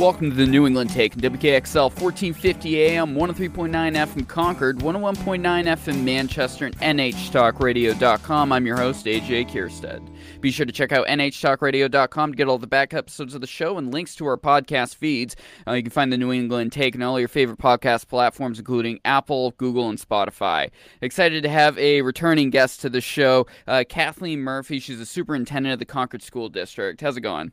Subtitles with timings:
[0.00, 6.64] Welcome to the New England Take, WKXL 1450 AM, 103.9 FM Concord, 101.9 FM Manchester,
[6.64, 8.50] and NHTalkRadio.com.
[8.50, 10.08] I'm your host, AJ Kierstead.
[10.40, 13.76] Be sure to check out NHTalkRadio.com to get all the back episodes of the show
[13.76, 15.36] and links to our podcast feeds.
[15.68, 19.00] Uh, you can find the New England Take on all your favorite podcast platforms, including
[19.04, 20.70] Apple, Google, and Spotify.
[21.02, 24.80] Excited to have a returning guest to the show, uh, Kathleen Murphy.
[24.80, 27.02] She's the superintendent of the Concord School District.
[27.02, 27.52] How's it going?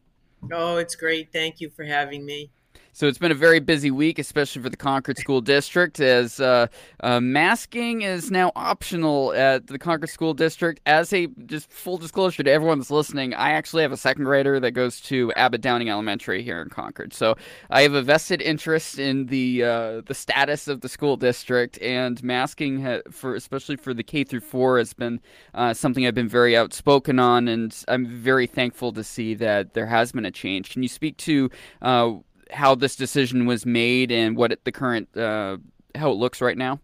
[0.52, 1.32] Oh, it's great.
[1.32, 2.52] Thank you for having me.
[2.98, 6.66] So it's been a very busy week, especially for the Concord School District, as uh,
[7.02, 10.82] uh, masking is now optional at the Concord School District.
[10.88, 14.60] As a just full disclosure to everyone that's listening, I actually have a second grader
[14.60, 17.36] that goes to Abbott Downing Elementary here in Concord, so
[17.70, 22.24] I have a vested interest in the uh, the status of the school district and
[22.24, 25.22] masking ha- for especially for the K through four has been
[25.54, 29.86] uh, something I've been very outspoken on, and I'm very thankful to see that there
[29.86, 30.72] has been a change.
[30.72, 31.52] Can you speak to
[31.84, 32.14] uh,
[32.52, 35.58] how this decision was made and what it, the current uh,
[35.96, 36.80] how it looks right now?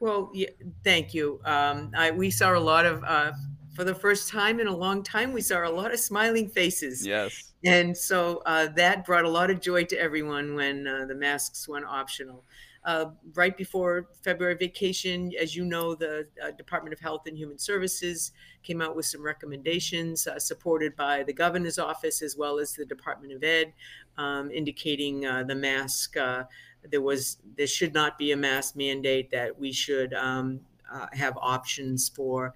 [0.00, 0.48] Well, yeah,
[0.82, 1.40] thank you.
[1.44, 3.32] Um, I, we saw a lot of uh,
[3.74, 5.32] for the first time in a long time.
[5.32, 7.06] We saw a lot of smiling faces.
[7.06, 11.14] Yes, and so uh, that brought a lot of joy to everyone when uh, the
[11.14, 12.44] masks went optional.
[12.84, 17.58] Uh, right before February vacation, as you know, the uh, Department of Health and Human
[17.58, 22.74] Services came out with some recommendations uh, supported by the governor's office as well as
[22.74, 23.72] the Department of Ed,
[24.18, 26.16] um, indicating uh, the mask.
[26.16, 26.44] Uh,
[26.90, 29.30] there was there should not be a mask mandate.
[29.30, 30.60] That we should um,
[30.92, 32.54] uh, have options for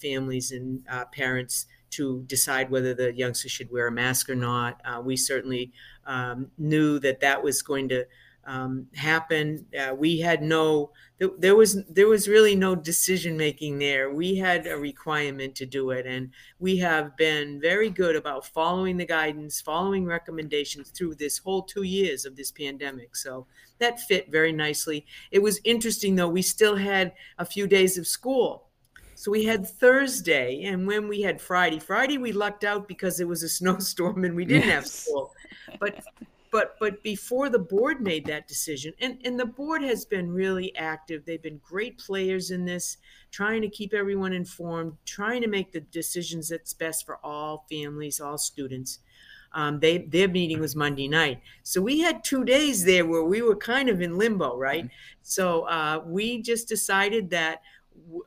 [0.00, 4.80] families and parents to decide whether the youngster should wear a mask or not.
[5.04, 5.72] we certainly
[6.06, 8.06] um, knew that that was going to
[8.46, 9.64] um, happened.
[9.78, 10.90] Uh, we had no,
[11.38, 14.10] there was there was really no decision making there.
[14.10, 18.96] We had a requirement to do it, and we have been very good about following
[18.96, 23.14] the guidance, following recommendations through this whole two years of this pandemic.
[23.14, 23.46] So
[23.78, 25.06] that fit very nicely.
[25.30, 26.28] It was interesting though.
[26.28, 28.66] We still had a few days of school.
[29.14, 33.28] So we had Thursday, and when we had Friday, Friday we lucked out because it
[33.28, 34.74] was a snowstorm and we didn't yes.
[34.74, 35.34] have school.
[35.78, 36.02] But
[36.50, 40.74] but but before the board made that decision and and the board has been really
[40.76, 41.24] active.
[41.24, 42.96] They've been great players in this
[43.30, 48.20] trying to keep everyone informed trying to make the decisions that's best for all families
[48.20, 48.98] all students.
[49.52, 51.40] Um, they their meeting was monday night.
[51.62, 54.84] So we had two days there where we were kind of in limbo right?
[54.84, 54.94] Mm-hmm.
[55.22, 57.62] so uh, we just decided that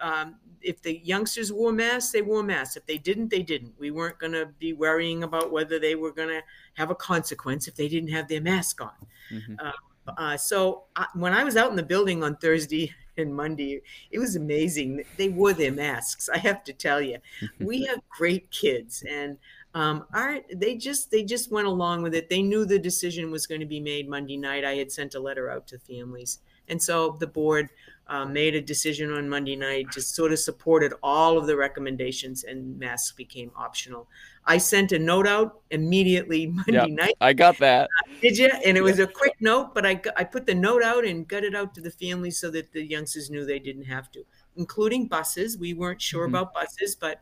[0.01, 2.77] um, if the youngsters wore masks, they wore masks.
[2.77, 3.73] If they didn't, they didn't.
[3.77, 6.41] We weren't going to be worrying about whether they were going to
[6.75, 8.91] have a consequence if they didn't have their mask on.
[9.31, 9.55] Mm-hmm.
[9.59, 9.71] Uh,
[10.17, 13.81] uh, so I, when I was out in the building on Thursday and Monday,
[14.11, 15.03] it was amazing.
[15.17, 16.29] They wore their masks.
[16.29, 17.17] I have to tell you,
[17.59, 19.37] we have great kids, and
[19.75, 22.29] um, our, they just they just went along with it.
[22.29, 24.65] They knew the decision was going to be made Monday night.
[24.65, 27.69] I had sent a letter out to families, and so the board
[28.07, 32.43] uh, made a decision on Monday night, just sort of supported all of the recommendations,
[32.43, 34.07] and masks became optional.
[34.45, 37.13] I sent a note out immediately Monday yep, night.
[37.21, 37.89] I got that.
[38.21, 38.49] Did you?
[38.65, 41.43] And it was a quick note, but I, I put the note out and got
[41.43, 44.23] it out to the families so that the youngsters knew they didn't have to,
[44.57, 45.57] including buses.
[45.57, 46.35] We weren't sure mm-hmm.
[46.35, 47.21] about buses, but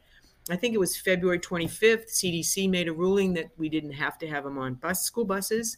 [0.50, 2.12] I think it was February 25th.
[2.12, 5.78] CDC made a ruling that we didn't have to have them on bus school buses.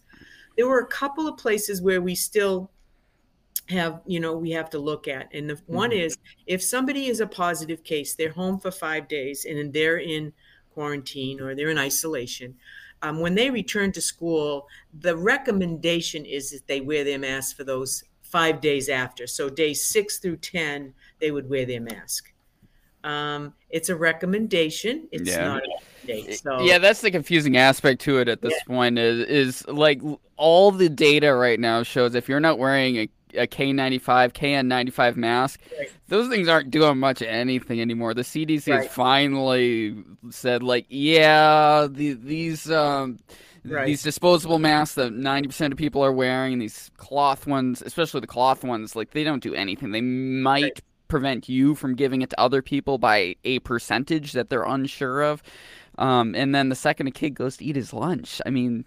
[0.56, 2.72] There were a couple of places where we still
[3.70, 5.76] have you know we have to look at and the mm-hmm.
[5.76, 10.00] one is if somebody is a positive case they're home for five days and they're
[10.00, 10.34] in
[10.74, 12.54] quarantine or they're in isolation
[13.04, 14.68] um, when they return to school
[15.00, 19.84] the recommendation is that they wear their mask for those five days after so days
[19.84, 22.34] six through ten they would wear their mask
[23.06, 25.46] um, it's a recommendation it's yeah.
[25.46, 25.64] not
[26.10, 28.64] a so, yeah that's the confusing aspect to it at this yeah.
[28.68, 30.02] point is is like
[30.36, 35.60] all the data right now shows if you're not wearing a a K95, KN95 mask.
[35.78, 35.92] Right.
[36.08, 38.14] Those things aren't doing much of anything anymore.
[38.14, 38.84] The CDC right.
[38.84, 43.20] has finally said, like, yeah, the, these um,
[43.66, 43.86] right.
[43.86, 48.64] these disposable masks that 90% of people are wearing, these cloth ones, especially the cloth
[48.64, 49.92] ones, like, they don't do anything.
[49.92, 54.64] They might prevent you from giving it to other people by a percentage that they're
[54.64, 55.44] unsure of.
[55.98, 58.86] Um, and then the second a kid goes to eat his lunch, I mean,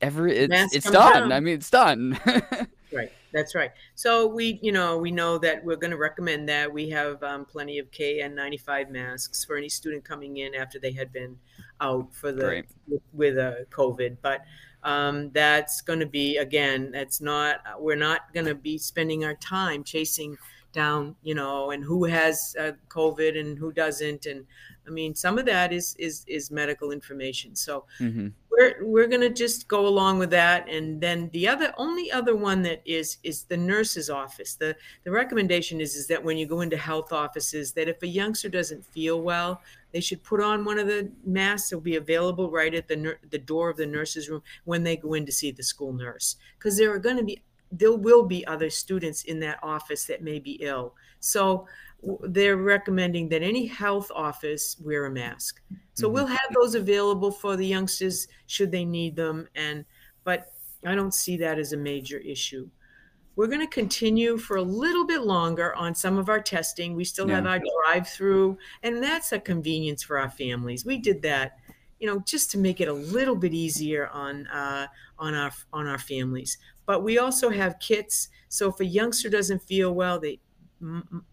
[0.00, 1.12] every it's, it's done.
[1.12, 1.32] Down.
[1.32, 2.18] I mean, it's done.
[2.92, 3.12] right.
[3.36, 3.70] That's right.
[3.96, 6.72] So we, you know, we know that we're going to recommend that.
[6.72, 11.12] We have um, plenty of KN95 masks for any student coming in after they had
[11.12, 11.36] been
[11.82, 14.16] out for the with, with uh, COVID.
[14.22, 14.40] But
[14.84, 16.90] um, that's going to be again.
[16.90, 17.60] That's not.
[17.78, 20.38] We're not going to be spending our time chasing
[20.72, 24.24] down, you know, and who has uh, COVID and who doesn't.
[24.24, 24.46] And
[24.86, 27.54] I mean, some of that is is is medical information.
[27.54, 27.84] So.
[28.00, 32.34] Mm-hmm we're we're gonna just go along with that, and then the other only other
[32.34, 34.54] one that is is the nurse's office.
[34.54, 38.06] the The recommendation is is that when you go into health offices, that if a
[38.08, 39.60] youngster doesn't feel well,
[39.92, 41.72] they should put on one of the masks.
[41.72, 45.14] It'll be available right at the the door of the nurse's room when they go
[45.14, 47.42] in to see the school nurse, because there are going to be
[47.72, 50.94] there will be other students in that office that may be ill.
[51.20, 51.66] So
[52.28, 55.60] they're recommending that any health office wear a mask.
[55.94, 56.14] So mm-hmm.
[56.14, 59.48] we'll have those available for the youngsters should they need them.
[59.54, 59.84] And
[60.24, 60.52] but
[60.84, 62.68] I don't see that as a major issue.
[63.34, 66.94] We're going to continue for a little bit longer on some of our testing.
[66.94, 67.34] We still yeah.
[67.34, 70.86] have our drive-through, and that's a convenience for our families.
[70.86, 71.58] We did that,
[72.00, 74.86] you know, just to make it a little bit easier on uh,
[75.18, 76.56] on our on our families.
[76.86, 78.28] But we also have kits.
[78.48, 80.38] So if a youngster doesn't feel well, they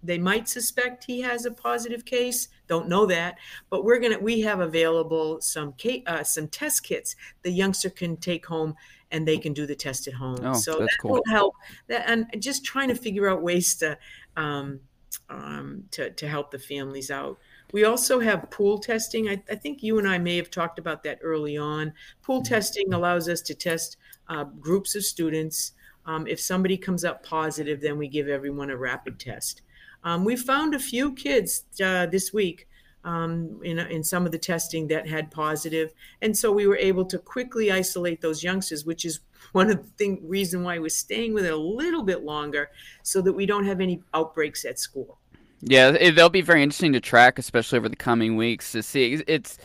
[0.01, 3.37] they might suspect he has a positive case don't know that
[3.69, 5.73] but we're gonna we have available some
[6.07, 8.73] uh, some test kits the youngster can take home
[9.13, 10.39] and they can do the test at home.
[10.43, 11.11] Oh, so that cool.
[11.11, 11.55] will help.
[11.87, 13.97] That, and just trying to figure out ways to
[14.35, 14.81] um,
[15.29, 17.37] um, to, to help the families out.
[17.71, 19.29] We also have pool testing.
[19.29, 21.93] I, I, think you and i may have talked about that early on.
[22.23, 22.53] Pool mm-hmm.
[22.53, 23.97] testing allows us to test
[24.27, 25.73] uh, groups of students
[26.05, 29.61] um, if somebody comes up positive, then we give everyone a rapid test.
[30.03, 32.67] Um, we found a few kids uh, this week
[33.05, 37.05] um, in, in some of the testing that had positive, and so we were able
[37.05, 39.19] to quickly isolate those youngsters, which is
[39.51, 42.69] one of the thing, reason why we're staying with it a little bit longer,
[43.01, 45.19] so that we don't have any outbreaks at school.
[45.61, 49.21] Yeah, it, they'll be very interesting to track, especially over the coming weeks to see.
[49.27, 49.57] It's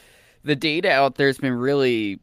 [0.45, 2.21] the data out there has been really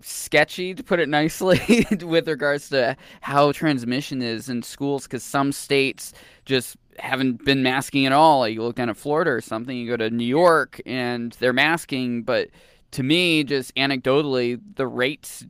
[0.00, 5.52] sketchy to put it nicely with regards to how transmission is in schools because some
[5.52, 6.12] states
[6.44, 8.40] just haven't been masking at all.
[8.40, 11.52] Like you look down at florida or something you go to new york and they're
[11.52, 12.48] masking but
[12.92, 15.44] to me just anecdotally the rates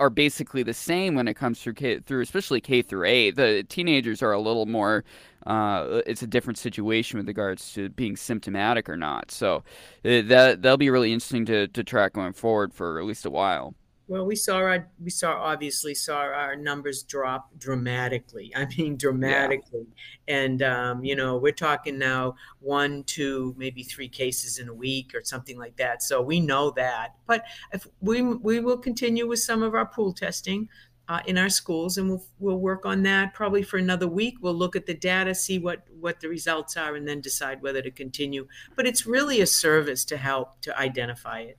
[0.00, 3.64] are basically the same when it comes through K, through especially K through 8 the
[3.68, 5.04] teenagers are a little more
[5.46, 9.30] uh, it's a different situation with regards to being symptomatic or not.
[9.30, 9.64] So
[10.04, 13.30] uh, that that'll be really interesting to, to track going forward for at least a
[13.30, 13.74] while
[14.08, 18.50] well, we saw our we saw obviously saw our numbers drop dramatically.
[18.56, 19.86] I mean, dramatically,
[20.26, 20.34] yeah.
[20.34, 25.14] and um, you know we're talking now one, two, maybe three cases in a week
[25.14, 26.02] or something like that.
[26.02, 27.16] So we know that.
[27.26, 30.68] But if we we will continue with some of our pool testing.
[31.10, 34.34] Uh, in our schools, and we'll we'll work on that probably for another week.
[34.42, 37.80] We'll look at the data, see what what the results are, and then decide whether
[37.80, 38.46] to continue.
[38.76, 41.58] But it's really a service to help to identify it.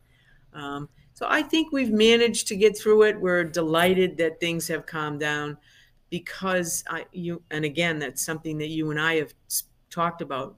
[0.54, 0.88] Um,
[1.20, 3.20] so I think we've managed to get through it.
[3.20, 5.58] We're delighted that things have calmed down
[6.10, 9.34] because I you and again that's something that you and I have
[9.90, 10.56] talked about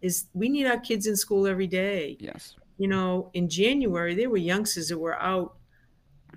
[0.00, 2.16] is we need our kids in school every day.
[2.20, 2.54] Yes.
[2.78, 5.56] You know, in January there were youngsters that were out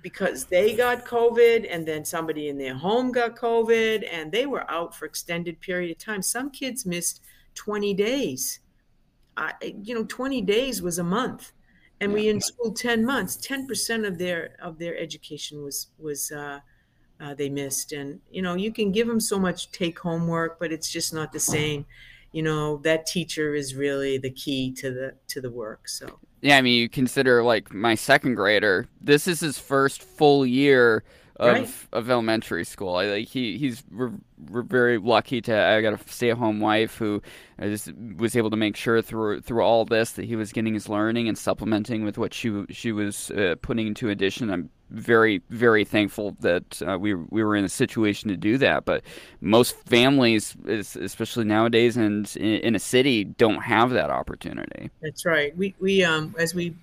[0.01, 4.65] because they got COVID and then somebody in their home got COVID and they were
[4.71, 6.23] out for extended period of time.
[6.23, 7.21] Some kids missed
[7.53, 8.61] 20 days.
[9.37, 11.51] I, you know, 20 days was a month
[12.01, 16.59] and we in school 10 months 10% of their of their education was was uh,
[17.21, 17.91] uh, they missed.
[17.91, 21.13] And you know you can give them so much take home work but it's just
[21.13, 21.85] not the same.
[22.31, 26.19] You know that teacher is really the key to the to the work so.
[26.41, 31.03] Yeah i mean you consider like my second grader this is his first full year
[31.39, 31.75] of right.
[31.93, 32.95] of elementary school.
[32.95, 34.11] I, like he he's we're,
[34.49, 35.57] we're very lucky to.
[35.57, 37.21] I got a stay at home wife who
[37.61, 40.89] just was able to make sure through through all this that he was getting his
[40.89, 44.49] learning and supplementing with what she she was uh, putting into addition.
[44.51, 48.85] I'm very very thankful that uh, we we were in a situation to do that.
[48.85, 49.03] But
[49.41, 54.89] most families, especially nowadays and in, in, a city, don't have that opportunity.
[55.01, 55.55] That's right.
[55.57, 56.75] We we um as we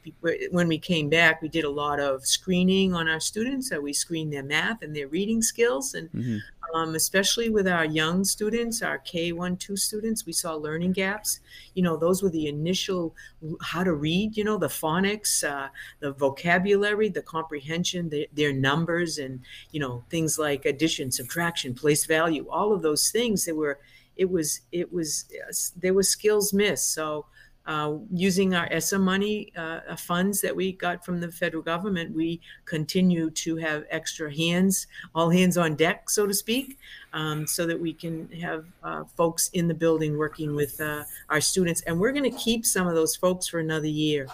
[0.51, 3.69] when we came back, we did a lot of screening on our students.
[3.69, 6.37] So we screened their math and their reading skills, and mm-hmm
[6.75, 11.41] um, especially with our young students, our K1, 2 students, we saw learning gaps.
[11.75, 13.15] You know, those were the initial
[13.61, 15.69] how to read, you know, the phonics, uh,
[16.01, 22.07] the vocabulary, the comprehension, the, their numbers, and, you know, things like addition, subtraction, place
[22.07, 23.79] value, all of those things that were,
[24.17, 25.27] it was, it was,
[25.77, 26.93] there were skills missed.
[26.93, 27.27] So,
[27.67, 32.15] uh, using our ESSA money uh, uh, funds that we got from the federal government,
[32.15, 36.79] we continue to have extra hands, all hands on deck, so to speak,
[37.13, 41.41] um, so that we can have uh, folks in the building working with uh, our
[41.41, 41.81] students.
[41.83, 44.29] And we're going to keep some of those folks for another year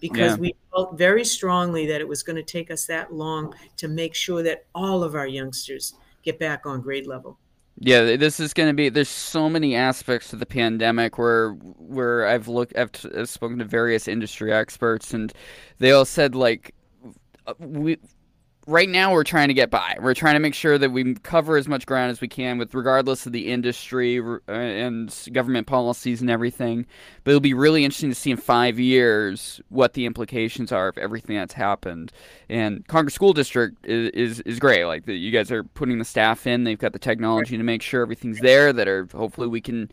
[0.00, 0.40] because yeah.
[0.40, 4.14] we felt very strongly that it was going to take us that long to make
[4.14, 7.38] sure that all of our youngsters get back on grade level.
[7.78, 8.88] Yeah, this is going to be.
[8.90, 13.64] There's so many aspects to the pandemic where where I've looked, I've, I've spoken to
[13.64, 15.32] various industry experts, and
[15.78, 16.74] they all said like
[17.46, 17.98] uh, we
[18.66, 19.96] right now we're trying to get by.
[20.00, 22.74] We're trying to make sure that we cover as much ground as we can with
[22.74, 26.86] regardless of the industry uh, and government policies and everything.
[27.24, 30.98] But it'll be really interesting to see in 5 years what the implications are of
[30.98, 32.12] everything that's happened.
[32.48, 34.84] And Concord School District is is, is great.
[34.84, 37.82] Like the, you guys are putting the staff in, they've got the technology to make
[37.82, 39.90] sure everything's there that are hopefully we can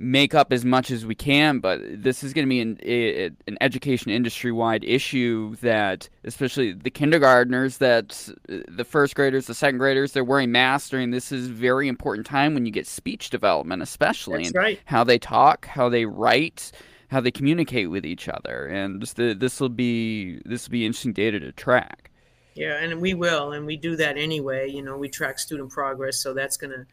[0.00, 3.26] make up as much as we can, but this is going to be an, a,
[3.46, 9.78] an education industry wide issue that, especially the kindergartners, that the first graders, the second
[9.78, 13.82] graders, they're wearing masks during this is very important time when you get speech development,
[13.82, 14.80] especially, That's right.
[14.86, 16.72] how they talk, how they write,
[17.08, 21.38] how they communicate with each other, and this will be this will be interesting data
[21.40, 22.09] to track.
[22.54, 24.68] Yeah, and we will, and we do that anyway.
[24.68, 26.84] You know, we track student progress, so that's gonna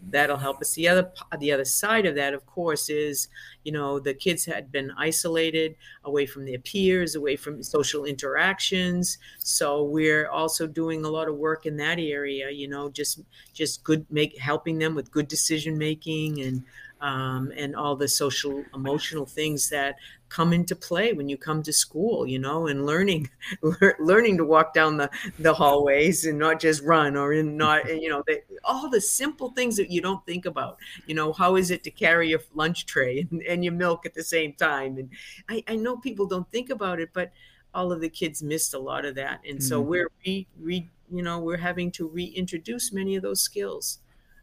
[0.00, 0.72] that'll help us.
[0.72, 3.28] The other the other side of that, of course, is
[3.62, 9.18] you know the kids had been isolated away from their peers, away from social interactions.
[9.38, 12.50] So we're also doing a lot of work in that area.
[12.50, 13.20] You know, just
[13.52, 16.62] just good make helping them with good decision making and
[17.02, 19.96] um, and all the social emotional things that
[20.28, 23.28] come into play when you come to school you know and learning
[23.98, 28.08] learning to walk down the, the hallways and not just run or in not you
[28.08, 31.70] know they, all the simple things that you don't think about you know how is
[31.70, 34.96] it to carry your lunch tray and, and your milk at the same time?
[34.96, 35.10] And
[35.48, 37.32] I, I know people don't think about it but
[37.74, 39.40] all of the kids missed a lot of that.
[39.48, 39.90] And so mm-hmm.
[39.90, 43.98] we're re, re, you know we're having to reintroduce many of those skills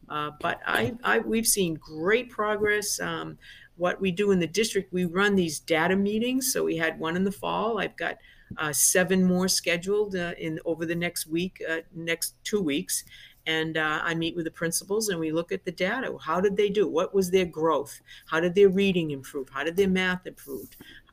[0.10, 3.00] uh, but I, I, we've seen great progress.
[3.00, 3.38] Um,
[3.78, 6.52] what we do in the district, we run these data meetings.
[6.52, 7.80] So we had one in the fall.
[7.80, 8.18] I've got
[8.58, 13.04] uh, seven more scheduled uh, in over the next week, uh, next two weeks,
[13.46, 16.16] and uh, I meet with the principals and we look at the data.
[16.20, 16.88] How did they do?
[16.88, 18.00] What was their growth?
[18.26, 19.50] How did their reading improve?
[19.50, 20.70] How did their math improve?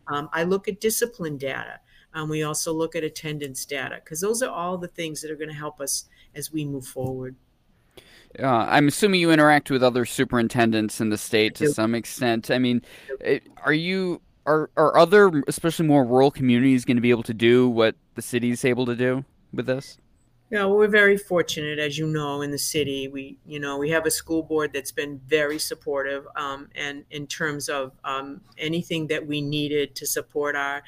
[0.09, 1.81] Um, I look at discipline data.
[2.15, 5.37] Um, we also look at attendance data because those are all the things that are
[5.37, 7.37] going to help us as we move forward.
[8.41, 12.51] Uh, I'm assuming you interact with other superintendents in the state to some extent.
[12.51, 12.83] I mean,
[13.65, 17.69] are you are are other, especially more rural communities, going to be able to do
[17.69, 19.99] what the city is able to do with this?
[20.49, 23.09] Yeah, well, we're very fortunate, as you know, in the city.
[23.09, 27.27] We, you know, we have a school board that's been very supportive, um, and in
[27.27, 30.85] terms of um, anything that we needed to support our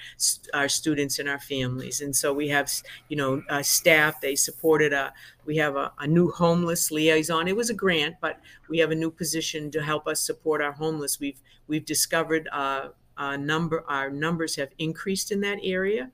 [0.54, 2.00] our students and our families.
[2.00, 2.70] And so we have,
[3.08, 4.20] you know, uh, staff.
[4.20, 5.12] They supported a.
[5.44, 7.48] We have a, a new homeless liaison.
[7.48, 8.38] It was a grant, but
[8.68, 11.18] we have a new position to help us support our homeless.
[11.18, 13.84] We've we've discovered uh, a number.
[13.88, 16.12] Our numbers have increased in that area.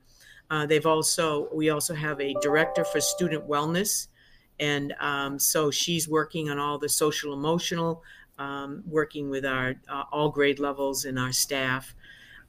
[0.49, 4.07] Uh, they've also we also have a director for student wellness,
[4.59, 8.03] and um, so she's working on all the social emotional,
[8.37, 11.95] um, working with our uh, all grade levels and our staff.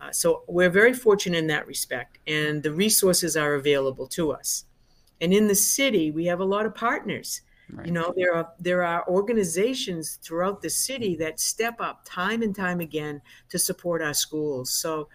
[0.00, 4.66] Uh, so we're very fortunate in that respect, and the resources are available to us.
[5.22, 7.40] And in the city, we have a lot of partners.
[7.72, 7.86] Right.
[7.86, 12.54] You know, there are there are organizations throughout the city that step up time and
[12.54, 14.70] time again to support our schools.
[14.70, 15.08] So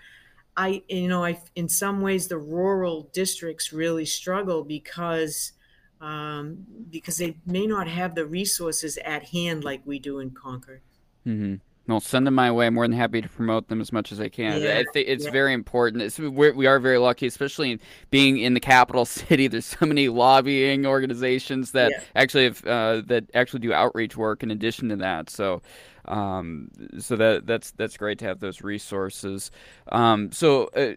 [0.58, 5.54] I, you know, I, in some ways, the rural districts really struggle because
[6.02, 10.82] um, because they may not have the resources at hand like we do in Concord.
[11.28, 11.56] Mm-hmm.
[11.88, 12.68] Well, send them my way.
[12.68, 14.62] I'm more than happy to promote them as much as I can.
[14.62, 15.32] Yeah, I think it's yeah.
[15.32, 16.04] very important.
[16.04, 17.80] It's, we're, we are very lucky, especially in
[18.12, 19.48] being in the capital city.
[19.48, 22.02] There's so many lobbying organizations that yeah.
[22.16, 25.30] actually have, uh, that actually do outreach work in addition to that.
[25.30, 25.62] So
[26.06, 29.52] um, so that that's that's great to have those resources.
[29.92, 30.70] Um, so.
[30.76, 30.94] Uh,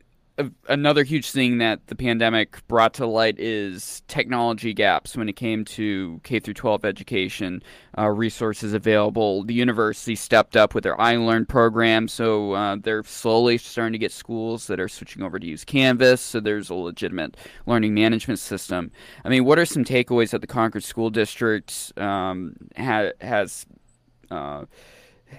[0.68, 5.64] another huge thing that the pandemic brought to light is technology gaps when it came
[5.64, 7.62] to K through 12 education,
[7.96, 9.44] uh, resources available.
[9.44, 14.10] The university stepped up with their iLearn program, so uh, they're slowly starting to get
[14.10, 16.20] schools that are switching over to use Canvas.
[16.20, 18.90] So there's a legitimate learning management system.
[19.24, 23.66] I mean, what are some takeaways that the Concord School District um, ha- has?
[24.34, 24.66] Uh,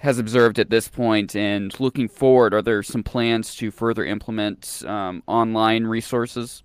[0.00, 4.82] has observed at this point and looking forward are there some plans to further implement
[4.86, 6.62] um, online resources?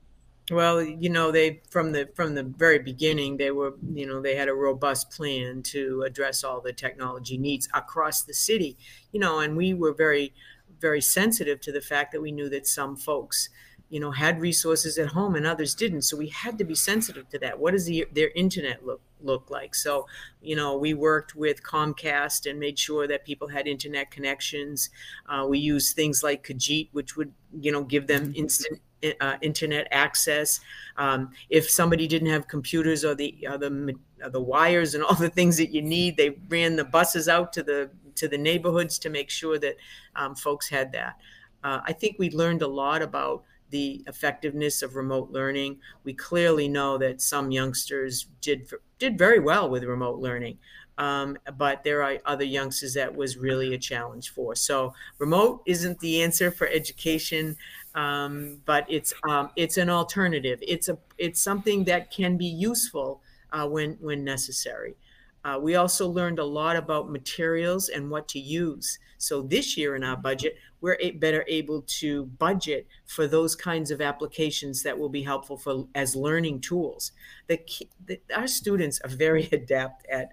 [0.52, 4.36] Well you know they from the from the very beginning they were you know they
[4.36, 8.78] had a robust plan to address all the technology needs across the city.
[9.12, 10.34] You know and we were very
[10.80, 13.50] very sensitive to the fact that we knew that some folks
[13.90, 16.02] you know had resources at home and others didn't.
[16.02, 17.60] So we had to be sensitive to that.
[17.60, 20.08] What does the, their internet look look like so
[20.42, 24.90] you know we worked with comcast and made sure that people had internet connections
[25.30, 28.80] uh, we used things like Kajeet which would you know give them instant
[29.20, 30.60] uh, internet access.
[30.98, 35.16] Um, if somebody didn't have computers or the uh, the uh, the wires and all
[35.16, 39.00] the things that you need, they ran the buses out to the to the neighborhoods
[39.00, 39.78] to make sure that
[40.16, 41.18] um, folks had that.
[41.64, 45.78] Uh, I think we learned a lot about the effectiveness of remote learning.
[46.04, 50.60] We clearly know that some youngsters did did very well with remote learning.
[50.98, 54.56] Um, but there are other youngsters that was really a challenge for.
[54.56, 57.58] So remote isn't the answer for education,
[57.96, 60.60] um, but it's um, it's an alternative.
[60.62, 64.96] It's a it's something that can be useful uh, when when necessary.
[65.44, 69.00] Uh, we also learned a lot about materials and what to use.
[69.18, 74.02] So this year in our budget, we're better able to budget for those kinds of
[74.02, 77.12] applications that will be helpful for as learning tools.
[77.48, 77.60] The,
[78.06, 80.32] the our students are very adept at,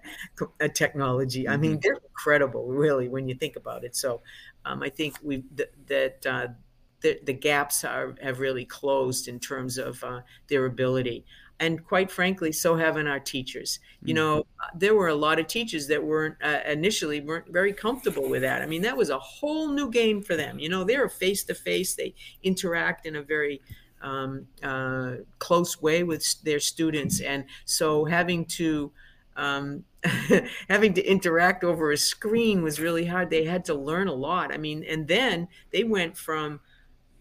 [0.59, 1.47] at technology.
[1.47, 1.79] I mean, mm-hmm.
[1.81, 3.95] they're incredible, really, when you think about it.
[3.95, 4.21] So
[4.65, 6.25] um, I think we th- that.
[6.25, 6.47] Uh,
[7.01, 11.25] the, the gaps are, have really closed in terms of uh, their ability
[11.59, 13.79] and quite frankly so haven't our teachers.
[14.01, 14.15] You mm-hmm.
[14.15, 18.41] know there were a lot of teachers that weren't uh, initially weren't very comfortable with
[18.41, 18.61] that.
[18.61, 20.59] I mean that was a whole new game for them.
[20.59, 23.61] You know they're face to face they interact in a very
[24.01, 27.19] um, uh, close way with their students.
[27.19, 28.91] And so having to
[29.35, 29.83] um,
[30.69, 33.29] having to interact over a screen was really hard.
[33.29, 34.53] They had to learn a lot.
[34.53, 36.61] I mean and then they went from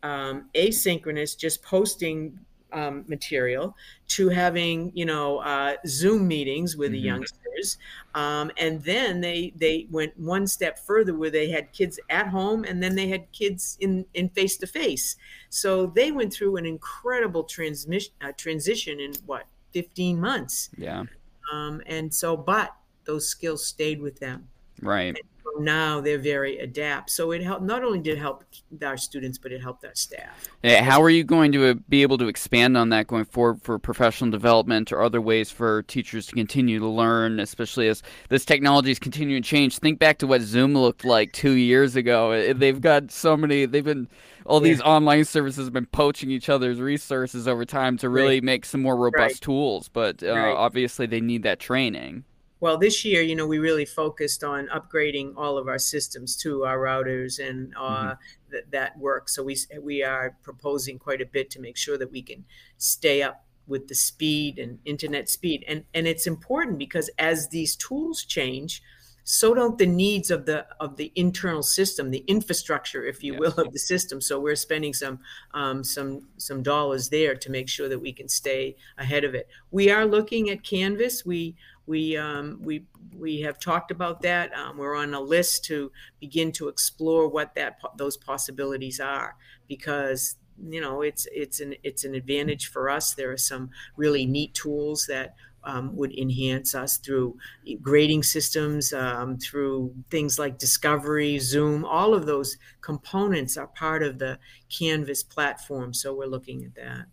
[0.04, 2.38] um, asynchronous just posting
[2.72, 3.76] um, material
[4.08, 6.94] to having you know uh, Zoom meetings with mm-hmm.
[6.94, 7.78] the youngsters,
[8.14, 12.64] um, and then they they went one step further where they had kids at home
[12.64, 15.16] and then they had kids in in face to face.
[15.50, 20.70] So they went through an incredible transmission uh, transition in what 15 months.
[20.76, 21.04] Yeah.
[21.52, 24.48] Um, and so, but those skills stayed with them.
[24.82, 25.08] Right.
[25.08, 25.18] And
[25.58, 27.10] now they're very adept.
[27.10, 27.62] So it helped.
[27.62, 28.44] Not only did it help
[28.82, 30.48] our students, but it helped our staff.
[30.64, 33.78] How are you going to uh, be able to expand on that going forward for
[33.78, 38.90] professional development or other ways for teachers to continue to learn, especially as this technology
[38.90, 39.78] is continuing to change?
[39.78, 42.52] Think back to what Zoom looked like two years ago.
[42.52, 43.66] They've got so many.
[43.66, 44.08] They've been
[44.48, 44.86] all these yeah.
[44.86, 48.44] online services have been poaching each other's resources over time to really right.
[48.44, 49.40] make some more robust right.
[49.40, 49.88] tools.
[49.88, 50.54] But uh, right.
[50.54, 52.24] obviously, they need that training.
[52.60, 56.64] Well, this year, you know, we really focused on upgrading all of our systems to
[56.64, 58.50] our routers and uh, mm-hmm.
[58.50, 59.28] th- that work.
[59.28, 62.44] So we we are proposing quite a bit to make sure that we can
[62.76, 65.64] stay up with the speed and internet speed.
[65.68, 68.82] And and it's important because as these tools change,
[69.22, 73.40] so don't the needs of the of the internal system, the infrastructure, if you yes.
[73.40, 74.22] will, of the system.
[74.22, 75.20] So we're spending some
[75.52, 79.46] um, some some dollars there to make sure that we can stay ahead of it.
[79.70, 81.26] We are looking at Canvas.
[81.26, 81.56] We
[81.88, 82.84] we um, we
[83.16, 84.52] we have talked about that.
[84.52, 90.36] Um, we're on a list to begin to explore what that those possibilities are because
[90.68, 93.14] you know it's it's an it's an advantage for us.
[93.14, 97.36] There are some really neat tools that um, would enhance us through
[97.82, 101.84] grading systems, um, through things like Discovery, Zoom.
[101.84, 104.38] All of those components are part of the
[104.70, 105.92] Canvas platform.
[105.92, 107.06] So we're looking at that.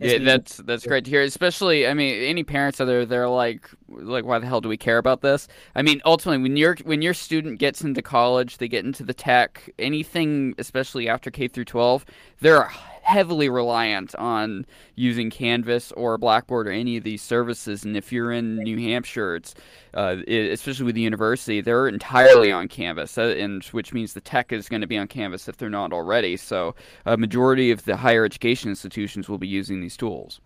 [0.00, 1.22] Yeah, that's that's great to hear.
[1.22, 4.76] Especially, I mean, any parents out there, they're like, like, why the hell do we
[4.76, 5.46] care about this?
[5.74, 9.14] I mean, ultimately, when your when your student gets into college, they get into the
[9.14, 12.06] tech, anything, especially after K through twelve,
[12.40, 12.70] they're
[13.02, 17.84] heavily reliant on using Canvas or Blackboard or any of these services.
[17.84, 19.54] And if you're in New Hampshire, it's
[19.94, 24.20] uh, it, especially with the university, they're entirely on Canvas, uh, and which means the
[24.20, 26.36] tech is going to be on Canvas if they're not already.
[26.36, 26.74] So
[27.06, 30.40] a majority of the higher education institutions will be using these tools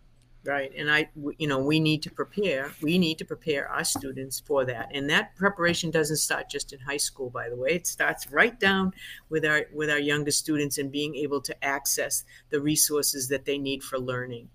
[0.44, 0.72] right?
[0.76, 4.64] And i you know we need to prepare we need to prepare our students for
[4.64, 4.90] that.
[4.92, 7.70] And that preparation doesn't start just in high school by the way.
[7.70, 8.92] It starts right down
[9.28, 13.58] with our with our youngest students and being able to access the resources that they
[13.58, 14.48] need for learning.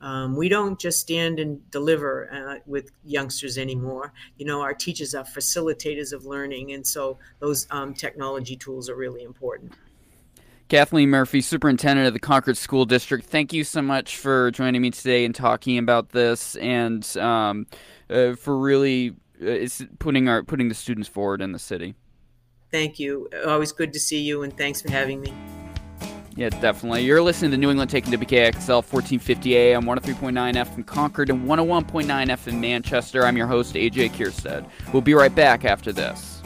[0.00, 4.12] Um, we don't just stand and deliver uh, with youngsters anymore.
[4.36, 8.94] You know, our teachers are facilitators of learning, and so those um, technology tools are
[8.94, 9.72] really important.
[10.68, 14.90] Kathleen Murphy, Superintendent of the Concord School District, thank you so much for joining me
[14.90, 17.66] today and talking about this and um,
[18.10, 19.14] uh, for really
[19.46, 19.66] uh,
[19.98, 21.94] putting our putting the students forward in the city.
[22.70, 23.30] Thank you.
[23.46, 25.32] Always good to see you, and thanks for having me.
[26.36, 27.02] Yeah, definitely.
[27.02, 32.28] You're listening to New England Taking WKXL 1450 AM, 103.9 F in Concord and 101.9
[32.28, 33.24] F in Manchester.
[33.24, 34.68] I'm your host, AJ Kierstead.
[34.92, 36.40] We'll be right back after this.